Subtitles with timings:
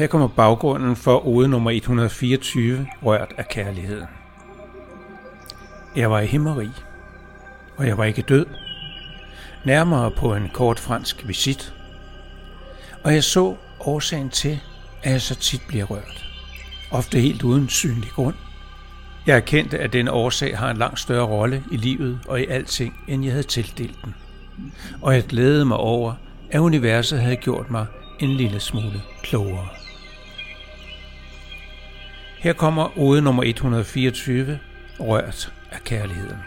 [0.00, 4.06] Her kommer baggrunden for ode nummer 124, rørt af kærligheden.
[5.96, 6.68] Jeg var i himmeri,
[7.76, 8.46] og jeg var ikke død.
[9.64, 11.74] Nærmere på en kort fransk visit.
[13.04, 14.60] Og jeg så årsagen til,
[15.02, 16.26] at jeg så tit bliver rørt.
[16.90, 18.34] Ofte helt uden synlig grund.
[19.26, 22.94] Jeg erkendte, at den årsag har en langt større rolle i livet og i alting,
[23.08, 24.14] end jeg havde tildelt den.
[25.02, 26.14] Og jeg glædede mig over,
[26.50, 27.86] at universet havde gjort mig
[28.18, 29.68] en lille smule klogere.
[32.38, 34.58] Her kommer ode nummer 124,
[35.00, 36.38] rørt af kærligheden.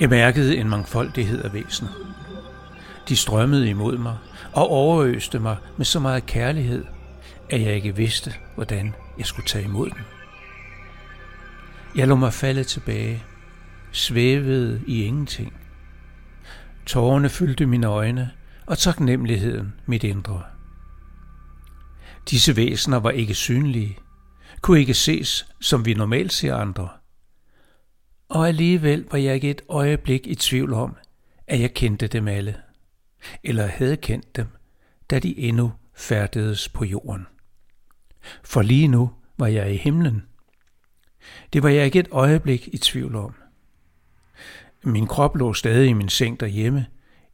[0.00, 1.90] Jeg mærkede en mangfoldighed af væsener.
[3.08, 4.16] De strømmede imod mig
[4.52, 6.84] og overøste mig med så meget kærlighed,
[7.52, 10.00] at jeg ikke vidste, hvordan jeg skulle tage imod den.
[11.96, 13.24] Jeg lå mig falde tilbage,
[13.92, 15.52] svævede i ingenting.
[16.86, 18.30] Tårerne fyldte mine øjne,
[18.66, 20.42] og taknemmeligheden mit indre.
[22.30, 23.98] Disse væsener var ikke synlige,
[24.60, 26.88] kunne ikke ses, som vi normalt ser andre.
[28.28, 30.96] Og alligevel var jeg ikke et øjeblik i tvivl om,
[31.46, 32.56] at jeg kendte dem alle,
[33.44, 34.46] eller havde kendt dem,
[35.10, 37.26] da de endnu færdedes på jorden.
[38.44, 40.22] For lige nu var jeg i himlen.
[41.52, 43.34] Det var jeg ikke et øjeblik i tvivl om.
[44.84, 46.86] Min krop lå stadig i min seng derhjemme,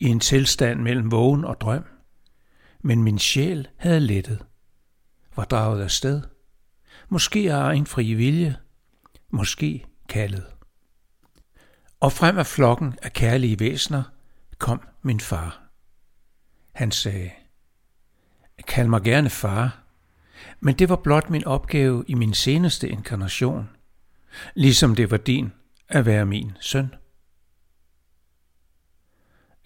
[0.00, 1.84] i en tilstand mellem vågen og drøm.
[2.82, 4.44] Men min sjæl havde lettet
[5.36, 6.22] var draget af sted.
[7.08, 8.56] Måske af en fri vilje,
[9.30, 10.46] måske kaldet.
[12.00, 14.02] Og frem af flokken af kærlige væsner
[14.58, 15.62] kom min far.
[16.72, 17.30] Han sagde,
[18.68, 19.85] kald mig gerne far,
[20.60, 23.68] men det var blot min opgave i min seneste inkarnation,
[24.54, 25.52] ligesom det var din
[25.88, 26.94] at være min søn.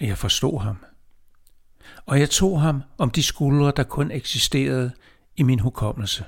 [0.00, 0.84] Jeg forstod ham,
[2.06, 4.92] og jeg tog ham om de skuldre, der kun eksisterede
[5.36, 6.24] i min hukommelse,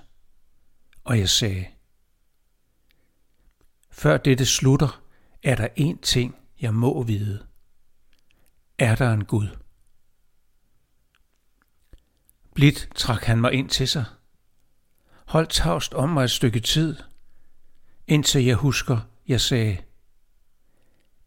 [1.04, 1.66] og jeg sagde,
[3.90, 5.02] før dette slutter,
[5.42, 7.46] er der én ting, jeg må vide.
[8.78, 9.48] Er der en Gud?
[12.54, 14.04] Blidt trak han mig ind til sig.
[15.32, 16.96] Hold tavst om mig et stykke tid,
[18.06, 18.98] indtil jeg husker,
[19.28, 19.78] jeg sagde,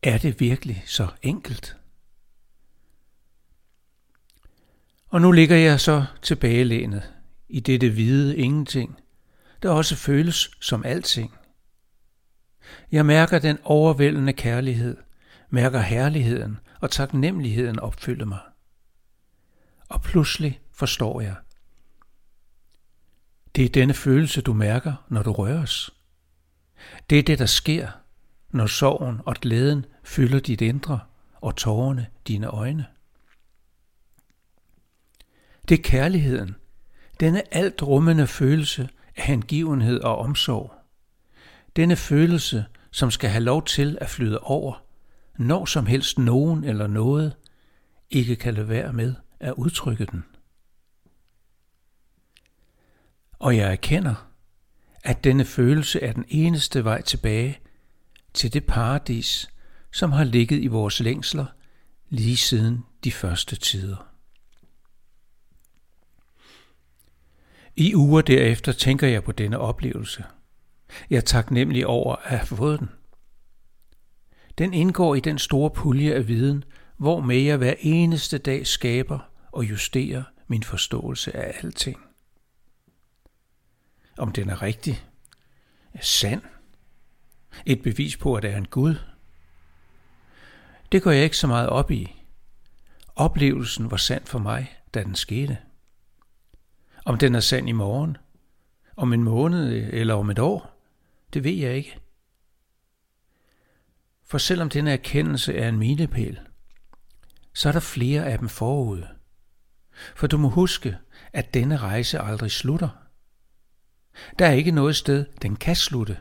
[0.03, 1.77] er det virkelig så enkelt?
[5.07, 7.13] Og nu ligger jeg så tilbagelænet
[7.49, 8.99] i dette hvide ingenting,
[9.63, 11.33] der også føles som alting.
[12.91, 14.97] Jeg mærker den overvældende kærlighed,
[15.49, 18.41] mærker herligheden og taknemmeligheden opfylde mig.
[19.89, 21.35] Og pludselig forstår jeg.
[23.55, 25.91] Det er denne følelse, du mærker, når du røres.
[27.09, 27.88] Det er det, der sker,
[28.51, 30.99] når sorgen og glæden fylder dit indre
[31.41, 32.85] og tårerne dine øjne.
[35.69, 36.55] Det er kærligheden,
[37.19, 40.73] denne alt rummende følelse af hengivenhed og omsorg.
[41.75, 44.83] Denne følelse, som skal have lov til at flyde over,
[45.37, 47.35] når som helst nogen eller noget
[48.09, 50.23] ikke kan lade være med at udtrykke den.
[53.45, 54.29] Og jeg erkender,
[55.03, 57.59] at denne følelse er den eneste vej tilbage
[58.33, 59.50] til det paradis,
[59.91, 61.45] som har ligget i vores længsler
[62.09, 64.13] lige siden de første tider.
[67.75, 70.23] I uger derefter tænker jeg på denne oplevelse.
[71.09, 72.89] Jeg er taknemmelig over at have fået den.
[74.57, 76.63] Den indgår i den store pulje af viden,
[76.97, 79.19] hvor med jeg hver eneste dag skaber
[79.51, 82.05] og justerer min forståelse af alting.
[84.17, 85.05] Om den er rigtig,
[85.93, 86.41] er sand,
[87.65, 88.95] et bevis på, at der er en Gud.
[90.91, 92.21] Det går jeg ikke så meget op i.
[93.15, 95.57] Oplevelsen var sand for mig, da den skete.
[97.05, 98.17] Om den er sand i morgen,
[98.95, 100.81] om en måned eller om et år,
[101.34, 101.99] det ved jeg ikke.
[104.23, 106.40] For selvom denne erkendelse er en milepæl,
[107.53, 109.03] så er der flere af dem forud.
[110.16, 110.97] For du må huske,
[111.34, 113.04] at denne rejse aldrig slutter.
[114.40, 116.17] Der er ikke noget sted, den kan slutte.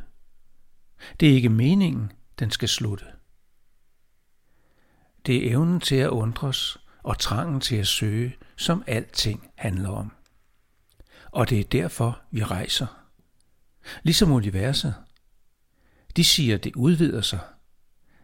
[1.20, 3.04] Det er ikke meningen, den skal slutte.
[5.26, 10.12] Det er evnen til at undres og trangen til at søge, som alting handler om.
[11.30, 12.86] Og det er derfor, vi rejser.
[14.02, 14.94] Ligesom universet.
[16.16, 17.40] De siger, det udvider sig.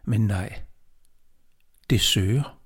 [0.03, 0.61] Men nej,
[1.89, 2.60] det søger.